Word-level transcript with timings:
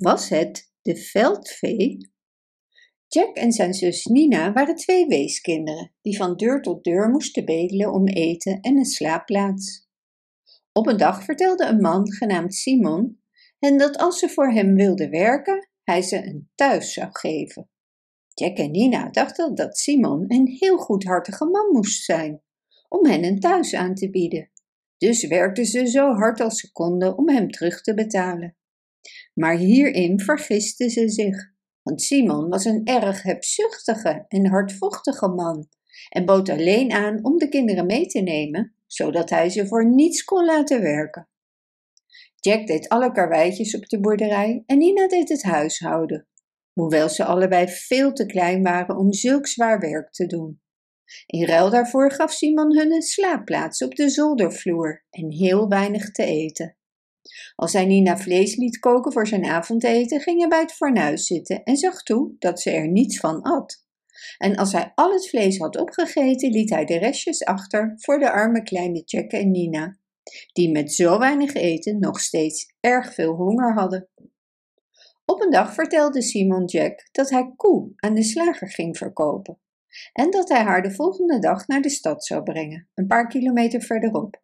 Was 0.00 0.28
het 0.28 0.72
de 0.82 0.96
veldvee? 0.96 2.12
Jack 3.06 3.36
en 3.36 3.52
zijn 3.52 3.74
zus 3.74 4.04
Nina 4.04 4.52
waren 4.52 4.74
twee 4.74 5.06
weeskinderen 5.06 5.92
die 6.00 6.16
van 6.16 6.36
deur 6.36 6.62
tot 6.62 6.84
deur 6.84 7.10
moesten 7.10 7.44
bedelen 7.44 7.92
om 7.92 8.06
eten 8.06 8.60
en 8.60 8.76
een 8.76 8.84
slaapplaats. 8.84 9.88
Op 10.72 10.86
een 10.86 10.96
dag 10.96 11.24
vertelde 11.24 11.66
een 11.66 11.80
man 11.80 12.12
genaamd 12.12 12.54
Simon 12.54 13.20
hen 13.58 13.78
dat 13.78 13.98
als 13.98 14.18
ze 14.18 14.28
voor 14.28 14.52
hem 14.52 14.74
wilden 14.74 15.10
werken, 15.10 15.68
hij 15.84 16.02
ze 16.02 16.26
een 16.26 16.50
thuis 16.54 16.92
zou 16.92 17.08
geven. 17.12 17.70
Jack 18.34 18.56
en 18.56 18.70
Nina 18.70 19.10
dachten 19.10 19.54
dat 19.54 19.78
Simon 19.78 20.24
een 20.28 20.46
heel 20.46 20.76
goedhartige 20.76 21.44
man 21.44 21.72
moest 21.72 22.04
zijn 22.04 22.42
om 22.88 23.06
hen 23.06 23.24
een 23.24 23.40
thuis 23.40 23.74
aan 23.74 23.94
te 23.94 24.10
bieden. 24.10 24.50
Dus 24.96 25.26
werkten 25.26 25.66
ze 25.66 25.86
zo 25.86 26.12
hard 26.12 26.40
als 26.40 26.60
ze 26.60 26.72
konden 26.72 27.18
om 27.18 27.28
hem 27.28 27.50
terug 27.50 27.82
te 27.82 27.94
betalen. 27.94 28.54
Maar 29.34 29.56
hierin 29.56 30.20
vergisten 30.20 30.90
ze 30.90 31.08
zich, 31.08 31.52
want 31.82 32.02
Simon 32.02 32.48
was 32.48 32.64
een 32.64 32.84
erg 32.84 33.22
hebzuchtige 33.22 34.24
en 34.28 34.46
hardvochtige 34.46 35.28
man 35.28 35.68
en 36.08 36.24
bood 36.24 36.48
alleen 36.48 36.92
aan 36.92 37.24
om 37.24 37.38
de 37.38 37.48
kinderen 37.48 37.86
mee 37.86 38.06
te 38.06 38.20
nemen, 38.20 38.74
zodat 38.86 39.30
hij 39.30 39.50
ze 39.50 39.66
voor 39.66 39.86
niets 39.86 40.24
kon 40.24 40.44
laten 40.44 40.82
werken. 40.82 41.28
Jack 42.40 42.66
deed 42.66 42.88
alle 42.88 43.12
karweitjes 43.12 43.76
op 43.76 43.88
de 43.88 44.00
boerderij 44.00 44.62
en 44.66 44.78
Nina 44.78 45.08
deed 45.08 45.28
het 45.28 45.42
huishouden, 45.42 46.26
hoewel 46.72 47.08
ze 47.08 47.24
allebei 47.24 47.68
veel 47.68 48.12
te 48.12 48.26
klein 48.26 48.62
waren 48.62 48.96
om 48.96 49.12
zulk 49.12 49.46
zwaar 49.46 49.80
werk 49.80 50.12
te 50.12 50.26
doen. 50.26 50.60
In 51.26 51.46
ruil 51.46 51.70
daarvoor 51.70 52.12
gaf 52.12 52.32
Simon 52.32 52.76
hun 52.76 52.92
een 52.92 53.02
slaapplaats 53.02 53.82
op 53.82 53.94
de 53.94 54.08
zoldervloer 54.08 55.04
en 55.10 55.30
heel 55.30 55.68
weinig 55.68 56.10
te 56.10 56.24
eten. 56.24 56.76
Als 57.54 57.72
hij 57.72 57.86
Nina 57.86 58.18
vlees 58.18 58.56
liet 58.56 58.78
koken 58.78 59.12
voor 59.12 59.26
zijn 59.26 59.44
avondeten, 59.44 60.20
ging 60.20 60.38
hij 60.38 60.48
bij 60.48 60.60
het 60.60 60.72
fornuis 60.72 61.26
zitten 61.26 61.62
en 61.62 61.76
zag 61.76 62.02
toe 62.02 62.34
dat 62.38 62.60
ze 62.60 62.70
er 62.70 62.88
niets 62.88 63.18
van 63.18 63.42
at. 63.42 63.84
En 64.38 64.56
als 64.56 64.72
hij 64.72 64.92
al 64.94 65.12
het 65.12 65.28
vlees 65.28 65.58
had 65.58 65.76
opgegeten, 65.76 66.50
liet 66.50 66.70
hij 66.70 66.84
de 66.84 66.98
restjes 66.98 67.44
achter 67.44 67.94
voor 67.96 68.18
de 68.18 68.30
arme 68.30 68.62
kleine 68.62 69.02
Jack 69.04 69.30
en 69.30 69.50
Nina, 69.50 69.98
die 70.52 70.70
met 70.70 70.92
zo 70.92 71.18
weinig 71.18 71.54
eten 71.54 71.98
nog 71.98 72.20
steeds 72.20 72.74
erg 72.80 73.14
veel 73.14 73.34
honger 73.34 73.74
hadden. 73.74 74.08
Op 75.24 75.40
een 75.40 75.50
dag 75.50 75.74
vertelde 75.74 76.22
Simon 76.22 76.64
Jack 76.64 77.08
dat 77.12 77.30
hij 77.30 77.52
koe 77.56 77.92
aan 77.96 78.14
de 78.14 78.22
slager 78.22 78.70
ging 78.70 78.96
verkopen 78.96 79.58
en 80.12 80.30
dat 80.30 80.48
hij 80.48 80.62
haar 80.62 80.82
de 80.82 80.90
volgende 80.90 81.38
dag 81.38 81.66
naar 81.66 81.80
de 81.80 81.90
stad 81.90 82.24
zou 82.24 82.42
brengen, 82.42 82.88
een 82.94 83.06
paar 83.06 83.28
kilometer 83.28 83.80
verderop. 83.80 84.42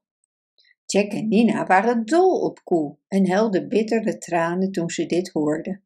Jack 0.86 1.12
en 1.12 1.28
Nina 1.28 1.66
waren 1.66 2.04
dol 2.04 2.40
op 2.40 2.60
koe 2.64 2.96
en 3.08 3.28
helden 3.28 3.68
bittere 3.68 4.18
tranen 4.18 4.72
toen 4.72 4.90
ze 4.90 5.06
dit 5.06 5.28
hoorden. 5.28 5.82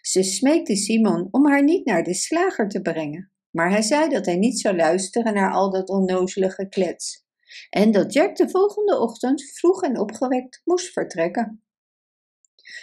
Ze 0.00 0.22
smeekte 0.22 0.76
Simon 0.76 1.28
om 1.30 1.46
haar 1.46 1.64
niet 1.64 1.84
naar 1.84 2.02
de 2.02 2.14
slager 2.14 2.68
te 2.68 2.80
brengen, 2.80 3.30
maar 3.50 3.70
hij 3.70 3.82
zei 3.82 4.08
dat 4.08 4.26
hij 4.26 4.36
niet 4.36 4.60
zou 4.60 4.76
luisteren 4.76 5.34
naar 5.34 5.52
al 5.52 5.70
dat 5.70 5.88
onnozelige 5.88 6.68
klets 6.68 7.22
en 7.70 7.90
dat 7.90 8.12
Jack 8.12 8.36
de 8.36 8.48
volgende 8.48 8.98
ochtend 8.98 9.42
vroeg 9.42 9.82
en 9.82 9.98
opgewekt 9.98 10.60
moest 10.64 10.92
vertrekken. 10.92 11.62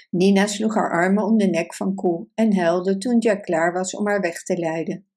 Nina 0.09 0.47
sloeg 0.47 0.75
haar 0.75 0.91
armen 0.91 1.23
om 1.23 1.37
de 1.37 1.47
nek 1.47 1.75
van 1.75 1.95
Koe 1.95 2.27
en 2.33 2.57
huilde 2.57 2.97
toen 2.97 3.19
Jack 3.19 3.43
klaar 3.43 3.73
was 3.73 3.95
om 3.95 4.07
haar 4.07 4.21
weg 4.21 4.43
te 4.43 4.57
leiden. 4.57 5.07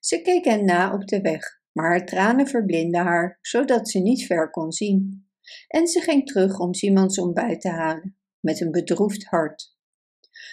Ze 0.00 0.22
keek 0.22 0.44
hen 0.44 0.64
na 0.64 0.94
op 0.94 1.06
de 1.06 1.20
weg, 1.20 1.60
maar 1.72 1.90
haar 1.90 2.06
tranen 2.06 2.46
verblindden 2.46 3.02
haar, 3.02 3.38
zodat 3.40 3.88
ze 3.88 3.98
niet 3.98 4.26
ver 4.26 4.50
kon 4.50 4.72
zien. 4.72 5.26
En 5.68 5.86
ze 5.86 6.00
ging 6.00 6.26
terug 6.26 6.58
om 6.58 6.74
Simons 6.74 7.18
ontbijt 7.18 7.60
te 7.60 7.68
halen, 7.68 8.16
met 8.40 8.60
een 8.60 8.70
bedroefd 8.70 9.24
hart. 9.24 9.76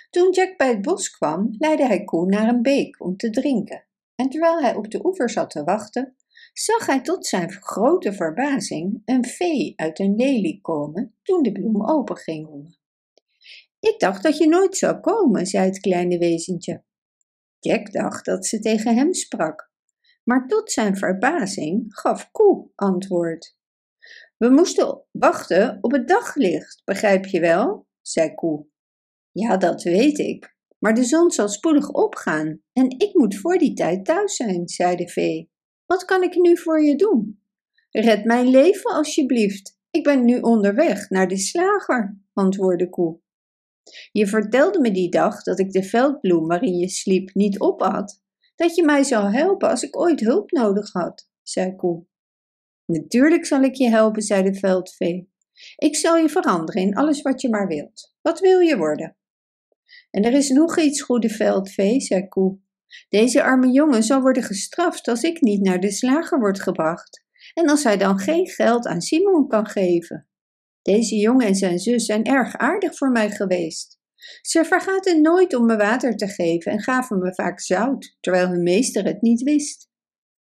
Toen 0.09 0.31
Jack 0.31 0.58
bij 0.58 0.69
het 0.69 0.81
bos 0.81 1.09
kwam, 1.09 1.56
leidde 1.58 1.86
hij 1.86 2.03
Koe 2.03 2.25
naar 2.25 2.47
een 2.47 2.61
beek 2.61 3.02
om 3.03 3.17
te 3.17 3.30
drinken. 3.30 3.88
En 4.16 4.30
terwijl 4.30 4.61
hij 4.61 4.75
op 4.75 4.91
de 4.91 5.06
oever 5.06 5.30
zat 5.30 5.50
te 5.50 5.64
wachten, 5.64 6.16
zag 6.53 6.86
hij 6.86 7.02
tot 7.02 7.25
zijn 7.25 7.51
grote 7.51 8.13
verbazing 8.13 9.01
een 9.06 9.25
vee 9.25 9.73
uit 9.75 10.00
een 10.00 10.16
lelie 10.16 10.62
komen 10.62 11.16
toen 11.23 11.44
de 11.44 11.52
bloem 11.52 11.90
open 11.90 12.18
ging. 12.18 12.78
Ik 13.79 14.00
dacht 14.00 14.23
dat 14.23 14.38
je 14.38 14.47
nooit 14.47 14.78
zou 14.78 15.00
komen, 15.00 15.46
zei 15.46 15.66
het 15.66 15.79
kleine 15.79 16.18
wezentje. 16.18 16.84
Jack 17.59 17.91
dacht 17.91 18.25
dat 18.25 18.46
ze 18.46 18.59
tegen 18.59 18.96
hem 18.96 19.13
sprak, 19.13 19.72
maar 20.23 20.47
tot 20.47 20.72
zijn 20.72 20.97
verbazing 20.97 21.85
gaf 21.88 22.31
Koe 22.31 22.69
antwoord. 22.75 23.57
We 24.39 24.50
moesten 24.50 25.03
wachten 25.11 25.77
op 25.81 25.91
het 25.91 26.07
daglicht, 26.07 26.81
begrijp 26.85 27.25
je 27.25 27.39
wel? 27.39 27.88
zei 28.01 28.33
Koe. 28.33 28.66
Ja, 29.31 29.57
dat 29.57 29.83
weet 29.83 30.17
ik, 30.17 30.55
maar 30.77 30.94
de 30.94 31.03
zon 31.03 31.31
zal 31.31 31.50
spoedig 31.50 31.89
opgaan 31.89 32.61
en 32.73 32.89
ik 32.89 33.09
moet 33.13 33.35
voor 33.35 33.57
die 33.57 33.73
tijd 33.73 34.05
thuis 34.05 34.35
zijn, 34.35 34.67
zei 34.67 34.95
de 34.95 35.07
vee. 35.07 35.51
Wat 35.85 36.05
kan 36.05 36.23
ik 36.23 36.35
nu 36.35 36.57
voor 36.57 36.83
je 36.83 36.95
doen? 36.95 37.44
Red 37.89 38.23
mijn 38.25 38.47
leven 38.47 38.91
alsjeblieft. 38.91 39.78
Ik 39.89 40.03
ben 40.03 40.25
nu 40.25 40.39
onderweg 40.39 41.09
naar 41.09 41.28
de 41.28 41.38
slager, 41.38 42.17
antwoordde 42.33 42.89
Koe. 42.89 43.19
Je 44.11 44.28
vertelde 44.28 44.79
me 44.79 44.91
die 44.91 45.09
dag 45.09 45.44
dat 45.44 45.59
ik 45.59 45.72
de 45.72 45.83
veldbloem 45.83 46.47
waarin 46.47 46.78
je 46.78 46.89
sliep 46.89 47.33
niet 47.33 47.59
opat, 47.59 48.22
dat 48.55 48.75
je 48.75 48.83
mij 48.83 49.03
zou 49.03 49.31
helpen 49.31 49.69
als 49.69 49.83
ik 49.83 49.97
ooit 49.97 50.19
hulp 50.19 50.51
nodig 50.51 50.91
had, 50.91 51.29
zei 51.41 51.75
Koe. 51.75 52.09
Natuurlijk 52.89 53.45
zal 53.45 53.61
ik 53.61 53.75
je 53.75 53.89
helpen, 53.89 54.22
zei 54.22 54.44
de 54.44 54.53
veldvee. 54.53 55.31
Ik 55.75 55.95
zal 55.95 56.17
je 56.17 56.29
veranderen 56.29 56.81
in 56.81 56.95
alles 56.95 57.22
wat 57.22 57.41
je 57.41 57.50
maar 57.50 57.67
wilt. 57.67 58.13
Wat 58.22 58.39
wil 58.39 58.59
je 58.59 58.77
worden? 58.77 59.17
En 60.11 60.23
er 60.23 60.33
is 60.33 60.50
nog 60.50 60.79
iets, 60.79 61.01
goede 61.01 61.29
veldvee, 61.29 62.01
zei 62.01 62.28
Koe. 62.28 62.59
Deze 63.09 63.44
arme 63.44 63.72
jongen 63.72 64.03
zal 64.03 64.22
worden 64.22 64.44
gestraft 64.44 65.07
als 65.07 65.23
ik 65.23 65.41
niet 65.41 65.61
naar 65.61 65.79
de 65.79 65.91
slager 65.91 66.39
word 66.39 66.61
gebracht 66.61 67.23
en 67.53 67.69
als 67.69 67.83
hij 67.83 67.97
dan 67.97 68.19
geen 68.19 68.47
geld 68.47 68.88
aan 68.88 69.01
Simon 69.01 69.47
kan 69.47 69.67
geven. 69.67 70.28
Deze 70.81 71.16
jongen 71.16 71.47
en 71.47 71.55
zijn 71.55 71.79
zus 71.79 72.05
zijn 72.05 72.23
erg 72.23 72.57
aardig 72.57 72.97
voor 72.97 73.11
mij 73.11 73.29
geweest. 73.29 73.99
Ze 74.41 74.66
vergaten 74.66 75.22
nooit 75.22 75.55
om 75.55 75.66
me 75.66 75.78
water 75.78 76.16
te 76.16 76.28
geven 76.28 76.72
en 76.72 76.81
gaven 76.81 77.19
me 77.19 77.33
vaak 77.33 77.59
zout, 77.59 78.17
terwijl 78.19 78.47
hun 78.47 78.63
meester 78.63 79.03
het 79.03 79.22
niet 79.22 79.41
wist. 79.41 79.89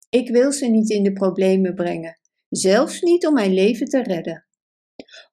Ik 0.09 0.31
wil 0.31 0.53
ze 0.53 0.67
niet 0.67 0.91
in 0.91 1.03
de 1.03 1.13
problemen 1.13 1.75
brengen, 1.75 2.19
zelfs 2.57 3.01
niet 3.01 3.27
om 3.27 3.35
mijn 3.35 3.55
leven 3.55 3.87
te 3.87 4.03
redden. 4.03 4.47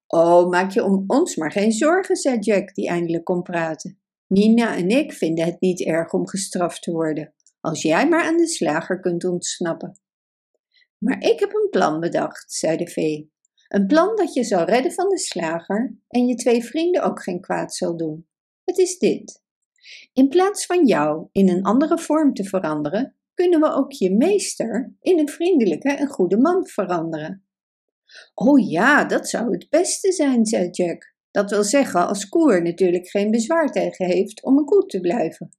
Oh, 0.08 0.50
maak 0.50 0.72
je 0.72 0.84
om 0.84 1.04
ons 1.08 1.36
maar 1.36 1.52
geen 1.52 1.72
zorgen, 1.72 2.16
zei 2.16 2.40
Jack, 2.40 2.74
die 2.74 2.88
eindelijk 2.88 3.24
kon 3.24 3.42
praten. 3.42 4.02
Nina 4.28 4.76
en 4.76 4.90
ik 4.90 5.14
vinden 5.14 5.46
het 5.46 5.62
niet 5.62 5.82
erg 5.82 6.14
om 6.14 6.28
gestraft 6.28 6.82
te 6.82 6.92
worden, 6.92 7.34
als 7.60 7.82
jij 7.82 8.08
maar 8.08 8.24
aan 8.24 8.38
de 8.38 8.48
slager 8.48 9.00
kunt 9.00 9.24
ontsnappen. 9.24 10.00
Maar 10.98 11.22
ik 11.22 11.40
heb 11.40 11.54
een 11.54 11.70
plan 11.70 12.00
bedacht, 12.00 12.52
zei 12.52 12.78
de 12.78 12.88
vee. 12.88 13.32
Een 13.68 13.88
plan 13.88 14.16
dat 14.16 14.34
je 14.34 14.44
zal 14.44 14.64
redden 14.64 14.92
van 14.92 15.10
de 15.10 15.20
slager 15.20 15.98
en 16.08 16.26
je 16.26 16.36
twee 16.36 16.64
vrienden 16.64 17.04
ook 17.04 17.24
geen 17.24 17.42
kwaad 17.42 17.76
zal 17.76 17.98
doen. 17.98 18.28
Het 18.64 18.78
is 18.78 18.98
dit. 18.98 19.42
In 20.14 20.30
plaats 20.30 20.66
van 20.66 20.86
jou 20.86 21.28
in 21.32 21.50
een 21.50 21.64
andere 21.64 22.00
vorm 22.00 22.34
te 22.34 22.44
veranderen, 22.44 23.16
kunnen 23.34 23.60
we 23.60 23.74
ook 23.74 23.92
je 23.92 24.16
meester 24.16 24.94
in 25.02 25.20
een 25.20 25.30
vriendelijke 25.30 25.90
en 25.90 26.08
goede 26.08 26.38
man 26.38 26.68
veranderen. 26.68 27.46
Oh 28.34 28.70
ja, 28.70 29.06
dat 29.06 29.30
zou 29.30 29.52
het 29.52 29.70
beste 29.70 30.12
zijn, 30.12 30.46
zei 30.46 30.70
Jack. 30.70 31.16
Dat 31.32 31.50
wil 31.50 31.64
zeggen, 31.64 32.08
als 32.08 32.30
koer 32.30 32.62
natuurlijk 32.62 33.08
geen 33.08 33.32
bezwaar 33.32 33.72
tegen 33.72 34.06
heeft 34.06 34.44
om 34.44 34.58
een 34.58 34.66
koe 34.66 34.86
te 34.86 35.00
blijven. 35.00 35.50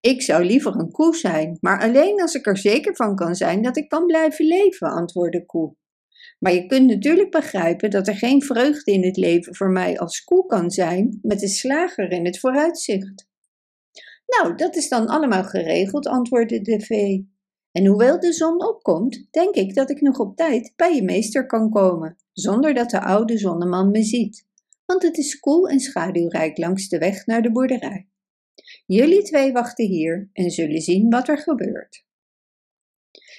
Ik 0.00 0.22
zou 0.22 0.44
liever 0.44 0.74
een 0.74 0.90
koe 0.90 1.16
zijn, 1.16 1.56
maar 1.60 1.80
alleen 1.80 2.20
als 2.20 2.34
ik 2.34 2.46
er 2.46 2.58
zeker 2.58 2.96
van 2.96 3.14
kan 3.14 3.34
zijn 3.34 3.62
dat 3.62 3.76
ik 3.76 3.88
kan 3.88 4.06
blijven 4.06 4.44
leven, 4.46 4.88
antwoordde 4.88 5.46
Koe. 5.46 5.76
Maar 6.38 6.52
je 6.52 6.66
kunt 6.66 6.86
natuurlijk 6.86 7.30
begrijpen 7.30 7.90
dat 7.90 8.08
er 8.08 8.16
geen 8.16 8.42
vreugde 8.42 8.92
in 8.92 9.04
het 9.04 9.16
leven 9.16 9.56
voor 9.56 9.70
mij 9.70 9.98
als 9.98 10.24
koe 10.24 10.46
kan 10.46 10.70
zijn 10.70 11.18
met 11.22 11.40
de 11.40 11.48
slager 11.48 12.10
in 12.10 12.24
het 12.24 12.38
vooruitzicht. 12.38 13.27
Nou, 14.36 14.56
dat 14.56 14.76
is 14.76 14.88
dan 14.88 15.06
allemaal 15.06 15.44
geregeld, 15.44 16.06
antwoordde 16.06 16.60
de 16.60 16.80
vee. 16.80 17.36
En 17.72 17.86
hoewel 17.86 18.20
de 18.20 18.32
zon 18.32 18.66
opkomt, 18.68 19.26
denk 19.30 19.54
ik 19.54 19.74
dat 19.74 19.90
ik 19.90 20.00
nog 20.00 20.18
op 20.18 20.36
tijd 20.36 20.72
bij 20.76 20.94
je 20.94 21.02
meester 21.02 21.46
kan 21.46 21.70
komen, 21.70 22.16
zonder 22.32 22.74
dat 22.74 22.90
de 22.90 23.00
oude 23.00 23.38
zonneman 23.38 23.90
me 23.90 24.02
ziet, 24.02 24.46
want 24.84 25.02
het 25.02 25.18
is 25.18 25.40
koel 25.40 25.68
en 25.68 25.80
schaduwrijk 25.80 26.58
langs 26.58 26.88
de 26.88 26.98
weg 26.98 27.26
naar 27.26 27.42
de 27.42 27.52
boerderij. 27.52 28.08
Jullie 28.86 29.22
twee 29.22 29.52
wachten 29.52 29.86
hier 29.86 30.30
en 30.32 30.50
zullen 30.50 30.80
zien 30.80 31.10
wat 31.10 31.28
er 31.28 31.38
gebeurt. 31.38 32.06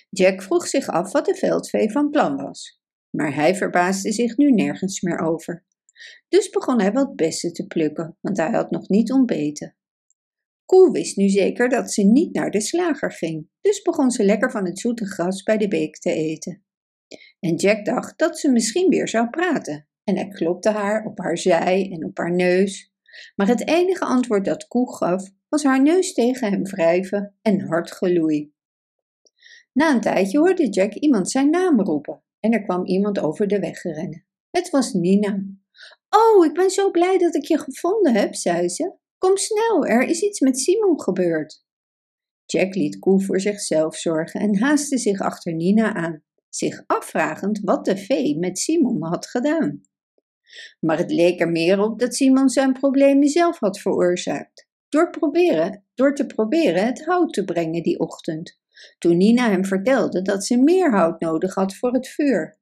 Jack 0.10 0.42
vroeg 0.42 0.68
zich 0.68 0.88
af 0.88 1.12
wat 1.12 1.26
de 1.26 1.36
veldvee 1.36 1.92
van 1.92 2.10
plan 2.10 2.38
was 2.38 2.80
maar 3.10 3.36
hij 3.36 3.56
verbaasde 3.56 4.12
zich 4.12 4.38
nu 4.38 4.52
nergens 4.52 5.02
meer 5.02 5.20
over. 5.20 5.66
Dus 6.28 6.50
begon 6.50 6.80
hij 6.82 6.92
wat 6.92 7.16
bessen 7.16 7.54
te 7.54 7.68
plukken, 7.68 8.18
want 8.22 8.38
hij 8.38 8.52
had 8.52 8.72
nog 8.72 8.90
niet 8.90 9.12
ontbeten. 9.12 9.76
Koe 10.70 10.92
wist 10.92 11.16
nu 11.18 11.30
zeker 11.30 11.70
dat 11.70 11.92
ze 11.92 12.04
niet 12.04 12.34
naar 12.34 12.52
de 12.52 12.62
slager 12.62 13.12
ging, 13.12 13.48
dus 13.62 13.82
begon 13.82 14.12
ze 14.12 14.24
lekker 14.24 14.52
van 14.52 14.66
het 14.66 14.80
zoete 14.80 15.06
gras 15.06 15.44
bij 15.44 15.58
de 15.58 15.68
beek 15.68 15.98
te 15.98 16.14
eten. 16.14 16.64
En 17.40 17.56
Jack 17.56 17.86
dacht 17.86 18.18
dat 18.18 18.40
ze 18.40 18.52
misschien 18.52 18.90
weer 18.90 19.08
zou 19.08 19.30
praten, 19.30 19.88
en 20.04 20.16
hij 20.16 20.28
klopte 20.28 20.70
haar 20.70 21.06
op 21.06 21.20
haar 21.20 21.38
zij 21.38 21.90
en 21.92 22.06
op 22.06 22.18
haar 22.18 22.36
neus, 22.36 22.94
Maar 23.36 23.48
het 23.48 23.68
enige 23.68 24.06
antwoord 24.06 24.46
dat 24.46 24.68
Koe 24.68 24.96
gaf, 24.96 25.30
was 25.48 25.64
haar 25.64 25.82
neus 25.82 26.14
tegen 26.14 26.52
hem 26.52 26.64
wrijven 26.64 27.36
en 27.42 27.60
hard 27.60 27.92
geloei. 27.92 28.54
Na 29.74 29.94
een 29.94 30.02
tijdje 30.02 30.40
hoorde 30.40 30.70
Jack 30.70 30.94
iemand 30.94 31.32
zijn 31.32 31.50
naam 31.50 31.82
roepen 31.82 32.24
en 32.40 32.52
er 32.54 32.64
kwam 32.64 32.86
iemand 32.86 33.20
over 33.20 33.48
de 33.48 33.60
weg 33.60 33.82
rennen. 33.82 34.26
Het 34.52 34.70
was 34.70 34.94
Nina. 34.94 35.44
Oh, 36.10 36.46
ik 36.46 36.54
ben 36.54 36.70
zo 36.70 36.92
blij 36.92 37.18
dat 37.18 37.36
ik 37.36 37.44
je 37.44 37.58
gevonden 37.58 38.16
heb, 38.16 38.36
zei 38.36 38.70
ze. 38.70 38.98
Kom 39.20 39.38
snel, 39.38 39.86
er 39.86 40.02
is 40.02 40.22
iets 40.22 40.40
met 40.40 40.60
Simon 40.60 41.02
gebeurd. 41.02 41.66
Jack 42.46 42.76
liet 42.76 43.00
Koe 43.00 43.22
voor 43.22 43.40
zichzelf 43.40 43.96
zorgen 43.96 44.40
en 44.40 44.60
haastte 44.60 44.98
zich 44.98 45.20
achter 45.20 45.54
Nina 45.54 45.94
aan, 45.94 46.24
zich 46.50 46.84
afvragend 46.88 47.60
wat 47.64 47.86
de 47.86 47.98
vee 47.98 48.38
met 48.38 48.60
Simon 48.60 49.04
had 49.04 49.28
gedaan. 49.28 49.82
Maar 50.80 50.98
het 50.98 51.12
leek 51.12 51.40
er 51.40 51.50
meer 51.50 51.80
op 51.80 52.00
dat 52.00 52.16
Simon 52.16 52.50
zijn 52.50 52.74
problemen 52.74 53.28
zelf 53.28 53.60
had 53.60 53.80
veroorzaakt, 53.80 54.68
door, 54.90 55.10
proberen, 55.10 55.86
door 55.94 56.16
te 56.16 56.26
proberen 56.26 56.86
het 56.86 57.06
hout 57.06 57.34
te 57.34 57.46
brengen 57.46 57.84
die 57.84 58.00
ochtend, 58.00 58.60
toen 58.98 59.18
Nina 59.18 59.50
hem 59.50 59.66
vertelde 59.66 60.22
dat 60.22 60.46
ze 60.46 60.58
meer 60.58 60.92
hout 60.92 61.20
nodig 61.20 61.56
had 61.56 61.76
voor 61.76 61.94
het 61.94 62.08
vuur. 62.08 62.60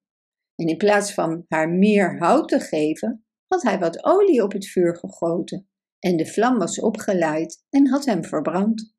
En 0.55 0.67
in 0.67 0.77
plaats 0.77 1.13
van 1.13 1.45
haar 1.47 1.69
meer 1.69 2.17
hout 2.17 2.49
te 2.49 2.59
geven, 2.59 3.25
had 3.47 3.63
hij 3.63 3.79
wat 3.79 4.03
olie 4.03 4.43
op 4.43 4.51
het 4.51 4.67
vuur 4.67 4.95
gegoten 4.95 5.67
en 6.07 6.17
de 6.17 6.25
vlam 6.25 6.57
was 6.57 6.79
opgeleid 6.79 7.65
en 7.69 7.87
had 7.87 8.05
hem 8.05 8.23
verbrand. 8.23 8.95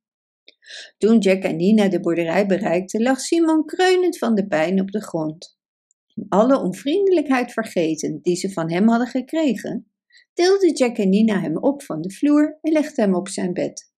Toen 0.98 1.18
Jack 1.18 1.42
en 1.42 1.56
Nina 1.56 1.88
de 1.88 2.00
boerderij 2.00 2.46
bereikten, 2.46 3.02
lag 3.02 3.20
Simon 3.20 3.64
kreunend 3.64 4.18
van 4.18 4.34
de 4.34 4.46
pijn 4.46 4.80
op 4.80 4.90
de 4.90 5.02
grond. 5.02 5.58
Alle 6.28 6.60
onvriendelijkheid 6.60 7.52
vergeten 7.52 8.18
die 8.22 8.36
ze 8.36 8.52
van 8.52 8.70
hem 8.70 8.88
hadden 8.88 9.06
gekregen, 9.06 9.90
tilden 10.32 10.72
Jack 10.72 10.96
en 10.96 11.08
Nina 11.08 11.40
hem 11.40 11.56
op 11.56 11.82
van 11.82 12.00
de 12.00 12.10
vloer 12.12 12.58
en 12.60 12.72
legden 12.72 13.04
hem 13.04 13.14
op 13.14 13.28
zijn 13.28 13.52
bed. 13.52 13.92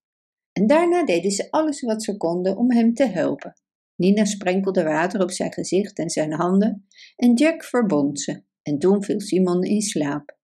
En 0.52 0.66
daarna 0.66 1.04
deden 1.04 1.30
ze 1.30 1.50
alles 1.50 1.80
wat 1.80 2.02
ze 2.02 2.16
konden 2.16 2.56
om 2.56 2.72
hem 2.72 2.94
te 2.94 3.06
helpen. 3.06 3.54
Nina 3.96 4.24
sprenkelde 4.24 4.82
water 4.82 5.22
op 5.22 5.30
zijn 5.30 5.52
gezicht 5.52 5.98
en 5.98 6.10
zijn 6.10 6.32
handen 6.32 6.86
en 7.16 7.34
Jack 7.34 7.64
verbond 7.64 8.20
ze. 8.20 8.42
En 8.62 8.78
toen 8.78 9.04
viel 9.04 9.20
Simon 9.20 9.62
in 9.62 9.80
slaap. 9.80 10.38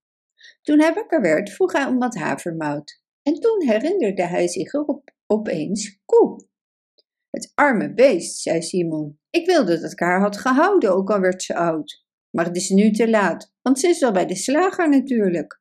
Toen 0.66 0.80
hij 0.80 0.94
wakker 0.94 1.20
werd, 1.20 1.50
vroeg 1.50 1.72
hij 1.72 1.86
om 1.86 1.98
wat 1.98 2.14
havermout. 2.14 3.02
En 3.22 3.40
toen 3.40 3.62
herinnerde 3.66 4.26
hij 4.26 4.48
zich 4.48 4.72
erop 4.72 5.10
opeens 5.26 6.00
koe. 6.04 6.46
Het 7.30 7.52
arme 7.54 7.94
beest, 7.94 8.40
zei 8.40 8.62
Simon. 8.62 9.18
Ik 9.30 9.46
wilde 9.46 9.80
dat 9.80 9.92
ik 9.92 10.00
haar 10.00 10.20
had 10.20 10.36
gehouden, 10.36 10.94
ook 10.94 11.10
al 11.10 11.20
werd 11.20 11.42
ze 11.42 11.54
oud. 11.54 12.04
Maar 12.30 12.44
het 12.44 12.56
is 12.56 12.68
nu 12.68 12.90
te 12.90 13.10
laat, 13.10 13.52
want 13.62 13.80
ze 13.80 13.88
is 13.88 14.02
al 14.02 14.12
bij 14.12 14.26
de 14.26 14.34
slager 14.34 14.88
natuurlijk. 14.88 15.60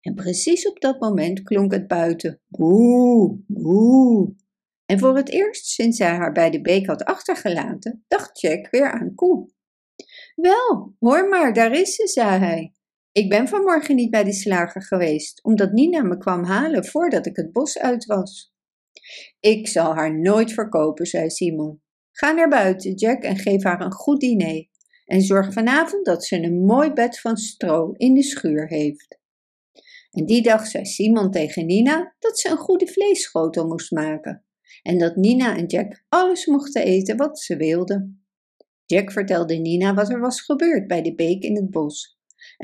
En 0.00 0.14
precies 0.14 0.68
op 0.68 0.80
dat 0.80 1.00
moment 1.00 1.42
klonk 1.42 1.72
het 1.72 1.86
buiten. 1.86 2.40
Boe, 2.46 3.42
boe. 3.46 4.34
En 4.86 4.98
voor 4.98 5.16
het 5.16 5.30
eerst 5.30 5.66
sinds 5.66 5.98
hij 5.98 6.14
haar 6.14 6.32
bij 6.32 6.50
de 6.50 6.60
beek 6.60 6.86
had 6.86 7.04
achtergelaten, 7.04 8.04
dacht 8.08 8.40
Jack 8.40 8.70
weer 8.70 8.90
aan 8.92 9.14
koe. 9.14 9.50
Wel, 10.34 10.94
hoor 10.98 11.28
maar, 11.28 11.52
daar 11.52 11.72
is 11.72 11.94
ze, 11.94 12.06
zei 12.06 12.38
hij. 12.38 12.72
Ik 13.14 13.28
ben 13.28 13.48
vanmorgen 13.48 13.96
niet 13.96 14.10
bij 14.10 14.24
de 14.24 14.32
slager 14.32 14.82
geweest, 14.82 15.44
omdat 15.44 15.72
Nina 15.72 16.02
me 16.02 16.18
kwam 16.18 16.44
halen 16.44 16.84
voordat 16.84 17.26
ik 17.26 17.36
het 17.36 17.52
bos 17.52 17.78
uit 17.78 18.06
was. 18.06 18.54
Ik 19.40 19.68
zal 19.68 19.94
haar 19.94 20.18
nooit 20.18 20.52
verkopen, 20.52 21.06
zei 21.06 21.30
Simon. 21.30 21.82
Ga 22.12 22.32
naar 22.32 22.48
buiten, 22.48 22.94
Jack, 22.94 23.22
en 23.22 23.36
geef 23.36 23.62
haar 23.62 23.80
een 23.80 23.92
goed 23.92 24.20
diner. 24.20 24.68
En 25.04 25.20
zorg 25.20 25.52
vanavond 25.52 26.04
dat 26.04 26.24
ze 26.24 26.42
een 26.42 26.64
mooi 26.64 26.92
bed 26.92 27.20
van 27.20 27.36
stro 27.36 27.92
in 27.92 28.14
de 28.14 28.22
schuur 28.22 28.68
heeft. 28.68 29.18
En 30.10 30.26
die 30.26 30.42
dag 30.42 30.66
zei 30.66 30.84
Simon 30.84 31.30
tegen 31.30 31.66
Nina 31.66 32.14
dat 32.18 32.38
ze 32.38 32.50
een 32.50 32.56
goede 32.56 32.86
vleesschotel 32.86 33.66
moest 33.66 33.90
maken. 33.90 34.44
En 34.82 34.98
dat 34.98 35.16
Nina 35.16 35.56
en 35.56 35.66
Jack 35.66 36.04
alles 36.08 36.46
mochten 36.46 36.82
eten 36.82 37.16
wat 37.16 37.40
ze 37.40 37.56
wilden. 37.56 38.26
Jack 38.86 39.12
vertelde 39.12 39.54
Nina 39.54 39.94
wat 39.94 40.10
er 40.10 40.20
was 40.20 40.40
gebeurd 40.40 40.86
bij 40.86 41.02
de 41.02 41.14
beek 41.14 41.42
in 41.42 41.56
het 41.56 41.70
bos 41.70 42.13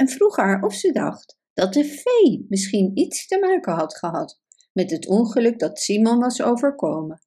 en 0.00 0.08
vroeg 0.08 0.36
haar 0.36 0.62
of 0.62 0.74
ze 0.74 0.92
dacht 0.92 1.38
dat 1.52 1.72
de 1.72 1.84
vee 1.84 2.46
misschien 2.48 2.90
iets 2.94 3.26
te 3.26 3.38
maken 3.38 3.72
had 3.72 3.98
gehad 3.98 4.40
met 4.72 4.90
het 4.90 5.06
ongeluk 5.06 5.58
dat 5.58 5.78
Simon 5.78 6.18
was 6.18 6.42
overkomen. 6.42 7.22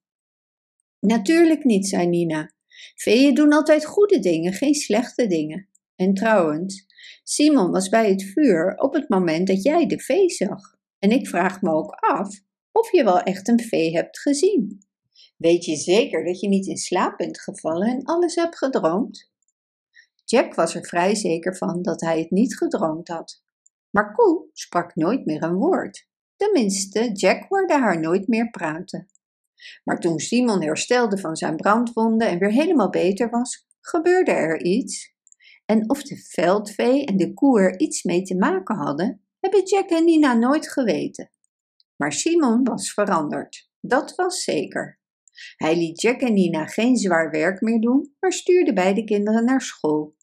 Natuurlijk 0.98 1.64
niet, 1.64 1.88
zei 1.88 2.06
Nina. 2.06 2.52
Veeën 2.94 3.34
doen 3.34 3.52
altijd 3.52 3.84
goede 3.84 4.18
dingen, 4.18 4.52
geen 4.52 4.74
slechte 4.74 5.26
dingen. 5.26 5.68
En 5.96 6.14
trouwens, 6.14 6.86
Simon 7.22 7.70
was 7.70 7.88
bij 7.88 8.10
het 8.10 8.22
vuur 8.22 8.74
op 8.76 8.94
het 8.94 9.08
moment 9.08 9.46
dat 9.46 9.62
jij 9.62 9.86
de 9.86 9.98
vee 9.98 10.30
zag. 10.30 10.76
En 10.98 11.10
ik 11.10 11.28
vraag 11.28 11.60
me 11.60 11.70
ook 11.70 11.90
af 11.90 12.40
of 12.72 12.92
je 12.92 13.04
wel 13.04 13.20
echt 13.20 13.48
een 13.48 13.60
vee 13.60 13.96
hebt 13.96 14.18
gezien. 14.18 14.78
Weet 15.36 15.64
je 15.64 15.76
zeker 15.76 16.24
dat 16.24 16.40
je 16.40 16.48
niet 16.48 16.66
in 16.66 16.76
slaap 16.76 17.16
bent 17.16 17.40
gevallen 17.40 17.88
en 17.88 18.02
alles 18.02 18.34
hebt 18.34 18.58
gedroomd? 18.58 19.32
Jack 20.24 20.54
was 20.54 20.74
er 20.74 20.86
vrij 20.86 21.14
zeker 21.14 21.56
van 21.56 21.82
dat 21.82 22.00
hij 22.00 22.18
het 22.18 22.30
niet 22.30 22.56
gedroomd 22.56 23.08
had. 23.08 23.42
Maar 23.90 24.12
Koe 24.12 24.48
sprak 24.52 24.94
nooit 24.94 25.26
meer 25.26 25.42
een 25.42 25.54
woord. 25.54 26.08
Tenminste, 26.36 27.12
Jack 27.12 27.44
hoorde 27.48 27.78
haar 27.78 28.00
nooit 28.00 28.28
meer 28.28 28.50
praten. 28.50 29.08
Maar 29.84 30.00
toen 30.00 30.18
Simon 30.18 30.62
herstelde 30.62 31.18
van 31.18 31.36
zijn 31.36 31.56
brandwonden 31.56 32.28
en 32.28 32.38
weer 32.38 32.52
helemaal 32.52 32.90
beter 32.90 33.30
was, 33.30 33.66
gebeurde 33.80 34.30
er 34.30 34.62
iets. 34.62 35.14
En 35.64 35.90
of 35.90 36.02
de 36.02 36.16
veldvee 36.16 37.04
en 37.04 37.16
de 37.16 37.34
koe 37.34 37.60
er 37.60 37.78
iets 37.78 38.02
mee 38.02 38.22
te 38.22 38.36
maken 38.36 38.76
hadden, 38.76 39.22
hebben 39.40 39.64
Jack 39.64 39.90
en 39.90 40.04
Nina 40.04 40.34
nooit 40.34 40.70
geweten. 40.70 41.30
Maar 41.96 42.12
Simon 42.12 42.64
was 42.64 42.92
veranderd, 42.92 43.70
dat 43.80 44.14
was 44.14 44.42
zeker. 44.42 45.00
Hij 45.56 45.76
liet 45.76 46.00
Jack 46.00 46.20
en 46.20 46.32
Nina 46.32 46.66
geen 46.66 46.96
zwaar 46.96 47.30
werk 47.30 47.60
meer 47.60 47.80
doen, 47.80 48.14
maar 48.20 48.32
stuurde 48.32 48.72
beide 48.72 49.04
kinderen 49.04 49.44
naar 49.44 49.60
school. 49.60 50.16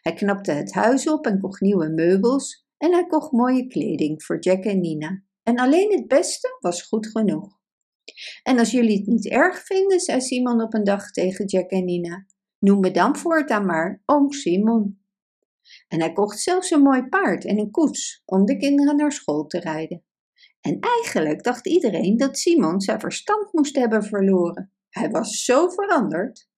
Hij 0.00 0.14
knapte 0.14 0.52
het 0.52 0.72
huis 0.72 1.08
op 1.08 1.26
en 1.26 1.40
kocht 1.40 1.60
nieuwe 1.60 1.88
meubels 1.88 2.66
en 2.78 2.92
hij 2.92 3.06
kocht 3.06 3.32
mooie 3.32 3.66
kleding 3.66 4.24
voor 4.24 4.38
Jack 4.40 4.64
en 4.64 4.80
Nina. 4.80 5.22
En 5.42 5.58
alleen 5.58 5.92
het 5.92 6.08
beste 6.08 6.56
was 6.60 6.82
goed 6.82 7.06
genoeg. 7.06 7.58
En 8.42 8.58
als 8.58 8.70
jullie 8.70 8.96
het 8.96 9.06
niet 9.06 9.26
erg 9.26 9.64
vinden, 9.64 10.00
zei 10.00 10.20
Simon 10.20 10.62
op 10.62 10.74
een 10.74 10.84
dag 10.84 11.10
tegen 11.10 11.44
Jack 11.44 11.70
en 11.70 11.84
Nina, 11.84 12.26
noem 12.58 12.80
me 12.80 12.90
dan 12.90 13.16
voortaan 13.16 13.66
maar 13.66 14.02
oom 14.04 14.32
Simon. 14.32 15.04
En 15.88 16.00
hij 16.00 16.12
kocht 16.12 16.40
zelfs 16.40 16.70
een 16.70 16.82
mooi 16.82 17.02
paard 17.02 17.44
en 17.44 17.58
een 17.58 17.70
koets 17.70 18.22
om 18.24 18.44
de 18.44 18.56
kinderen 18.56 18.96
naar 18.96 19.12
school 19.12 19.46
te 19.46 19.60
rijden. 19.60 20.05
En 20.66 20.78
eigenlijk 20.80 21.42
dacht 21.42 21.66
iedereen 21.66 22.16
dat 22.16 22.38
Simon 22.38 22.80
zijn 22.80 23.00
verstand 23.00 23.52
moest 23.52 23.76
hebben 23.76 24.02
verloren. 24.04 24.72
Hij 24.88 25.10
was 25.10 25.44
zo 25.44 25.68
veranderd. 25.68 26.48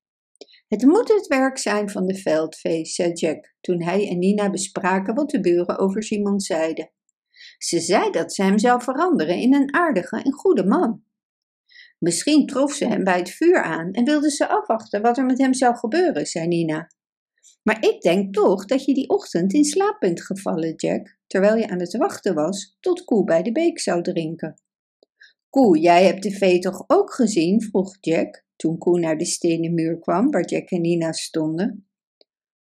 Het 0.69 0.83
moet 0.83 1.09
het 1.09 1.27
werk 1.27 1.59
zijn 1.59 1.91
van 1.91 2.07
de 2.07 2.15
veldvee, 2.15 2.85
zei 2.85 3.13
Jack 3.13 3.55
toen 3.61 3.83
hij 3.83 4.09
en 4.09 4.19
Nina 4.19 4.51
bespraken 4.51 5.15
wat 5.15 5.31
de 5.31 5.41
buren 5.41 5.79
over 5.79 6.03
Simon 6.03 6.41
zeiden. 6.41 6.91
Ze 7.59 7.81
zei 7.81 8.11
dat 8.11 8.35
ze 8.35 8.43
hem 8.43 8.59
zou 8.59 8.83
veranderen 8.83 9.37
in 9.37 9.55
een 9.55 9.75
aardige 9.75 10.23
en 10.23 10.33
goede 10.33 10.65
man. 10.65 11.03
Misschien 11.99 12.47
trof 12.47 12.73
ze 12.73 12.87
hem 12.87 13.05
bij 13.05 13.19
het 13.19 13.31
vuur 13.31 13.63
aan 13.63 13.93
en 13.93 14.05
wilde 14.05 14.31
ze 14.31 14.49
afwachten 14.49 15.03
wat 15.03 15.19
er 15.19 15.25
met 15.25 15.39
hem 15.39 15.55
zou 15.55 15.77
gebeuren, 15.77 16.27
zei 16.27 16.47
Nina. 16.47 16.91
Maar 17.63 17.85
ik 17.85 18.01
denk 18.01 18.35
toch 18.35 18.65
dat 18.65 18.85
je 18.85 18.95
die 18.95 19.09
ochtend 19.09 19.53
in 19.53 19.65
slaap 19.65 20.01
bent 20.01 20.23
gevallen, 20.23 20.75
Jack, 20.75 21.18
terwijl 21.29 21.57
je 21.57 21.69
aan 21.69 21.81
het 21.81 21.97
wachten 21.97 22.35
was 22.35 22.77
tot 22.81 23.05
Koe 23.05 23.25
bij 23.25 23.43
de 23.43 23.53
beek 23.53 23.79
zou 23.79 24.03
drinken. 24.03 24.61
Koe, 25.51 25.79
jij 25.79 26.05
hebt 26.05 26.23
de 26.23 26.31
vee 26.31 26.59
toch 26.59 26.85
ook 26.87 27.13
gezien? 27.13 27.63
vroeg 27.63 27.97
Jack, 28.01 28.45
toen 28.57 28.79
Koe 28.79 29.01
naar 29.01 29.17
de 29.17 29.25
stenen 29.25 29.75
muur 29.75 29.99
kwam 29.99 30.31
waar 30.31 30.45
Jack 30.45 30.71
en 30.71 30.81
Nina 30.81 31.13
stonden. 31.13 31.89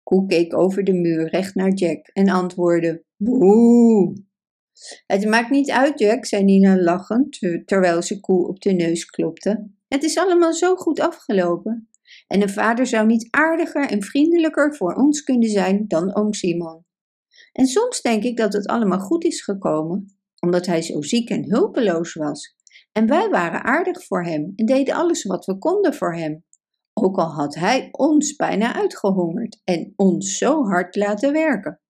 Koe 0.02 0.26
keek 0.26 0.56
over 0.56 0.84
de 0.84 0.92
muur 0.92 1.28
recht 1.28 1.54
naar 1.54 1.72
Jack 1.72 2.06
en 2.06 2.28
antwoordde: 2.28 3.04
Boe. 3.16 4.26
Het 5.06 5.26
maakt 5.26 5.50
niet 5.50 5.70
uit, 5.70 5.98
Jack, 5.98 6.26
zei 6.26 6.44
Nina 6.44 6.82
lachend, 6.82 7.38
terwijl 7.64 8.02
ze 8.02 8.20
Koe 8.20 8.48
op 8.48 8.60
de 8.60 8.72
neus 8.72 9.04
klopte. 9.04 9.70
Het 9.88 10.02
is 10.02 10.18
allemaal 10.18 10.52
zo 10.52 10.76
goed 10.76 11.00
afgelopen. 11.00 11.88
En 12.26 12.42
een 12.42 12.50
vader 12.50 12.86
zou 12.86 13.06
niet 13.06 13.28
aardiger 13.30 13.90
en 13.90 14.02
vriendelijker 14.02 14.76
voor 14.76 14.94
ons 14.94 15.22
kunnen 15.22 15.48
zijn 15.48 15.84
dan 15.88 16.14
oom 16.14 16.32
Simon. 16.32 16.84
En 17.52 17.66
soms 17.66 18.00
denk 18.00 18.22
ik 18.22 18.36
dat 18.36 18.52
het 18.52 18.66
allemaal 18.66 18.98
goed 18.98 19.24
is 19.24 19.42
gekomen, 19.42 20.18
omdat 20.40 20.66
hij 20.66 20.82
zo 20.82 21.02
ziek 21.02 21.30
en 21.30 21.50
hulpeloos 21.50 22.14
was. 22.14 22.56
En 22.92 23.06
wij 23.06 23.28
waren 23.28 23.64
aardig 23.64 24.04
voor 24.04 24.24
hem 24.24 24.52
en 24.56 24.66
deden 24.66 24.94
alles 24.94 25.24
wat 25.24 25.46
we 25.46 25.58
konden 25.58 25.94
voor 25.94 26.14
hem. 26.14 26.44
Ook 26.92 27.16
al 27.16 27.32
had 27.32 27.54
hij 27.54 27.88
ons 27.90 28.36
bijna 28.36 28.74
uitgehongerd 28.74 29.60
en 29.64 29.92
ons 29.96 30.38
zo 30.38 30.64
hard 30.64 30.96
laten 30.96 31.32
werken. 31.32 31.80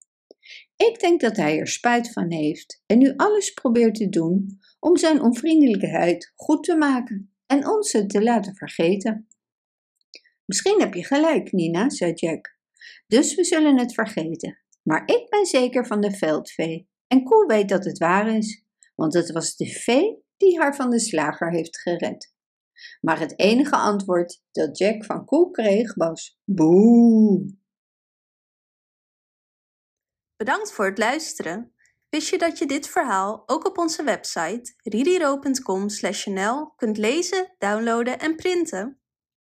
Ik 0.76 1.00
denk 1.00 1.20
dat 1.20 1.36
hij 1.36 1.58
er 1.58 1.66
spijt 1.66 2.12
van 2.12 2.32
heeft 2.32 2.82
en 2.86 2.98
nu 2.98 3.12
alles 3.16 3.52
probeert 3.52 3.94
te 3.94 4.08
doen 4.08 4.58
om 4.78 4.96
zijn 4.96 5.22
onvriendelijkheid 5.22 6.32
goed 6.36 6.64
te 6.64 6.76
maken 6.76 7.32
en 7.46 7.68
ons 7.68 7.92
het 7.92 8.10
te 8.10 8.22
laten 8.22 8.54
vergeten. 8.54 9.28
Misschien 10.44 10.80
heb 10.80 10.94
je 10.94 11.04
gelijk, 11.04 11.52
Nina, 11.52 11.90
zei 11.90 12.12
Jack. 12.12 12.56
Dus 13.06 13.34
we 13.34 13.44
zullen 13.44 13.78
het 13.78 13.94
vergeten. 13.94 14.58
Maar 14.88 15.02
ik 15.06 15.30
ben 15.30 15.46
zeker 15.46 15.86
van 15.86 16.00
de 16.00 16.16
veldvee 16.16 16.88
en 17.06 17.24
Koe 17.24 17.46
weet 17.46 17.68
dat 17.68 17.84
het 17.84 17.98
waar 17.98 18.36
is. 18.36 18.66
want 18.94 19.14
het 19.14 19.32
was 19.32 19.56
de 19.56 19.66
vee 19.66 20.24
die 20.36 20.58
haar 20.58 20.76
van 20.76 20.90
de 20.90 21.00
slager 21.00 21.50
heeft 21.50 21.80
gered. 21.80 22.34
Maar 23.00 23.18
het 23.20 23.38
enige 23.38 23.76
antwoord 23.76 24.42
dat 24.52 24.78
Jack 24.78 25.04
van 25.04 25.24
Koe 25.24 25.50
kreeg 25.50 25.94
was 25.94 26.38
boe. 26.44 27.56
Bedankt 30.36 30.72
voor 30.72 30.84
het 30.84 30.98
luisteren. 30.98 31.72
Wist 32.08 32.28
je 32.28 32.38
dat 32.38 32.58
je 32.58 32.66
dit 32.66 32.88
verhaal 32.88 33.42
ook 33.46 33.66
op 33.66 33.78
onze 33.78 34.02
website 34.02 34.74
ridiro.com/nl 34.82 36.72
kunt 36.76 36.96
lezen, 36.96 37.54
downloaden 37.58 38.18
en 38.18 38.36
printen? 38.36 38.97